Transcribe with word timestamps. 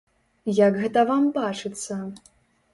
Як 0.59 0.79
гэта 0.85 1.05
вам 1.11 1.29
бачыцца? 1.37 2.01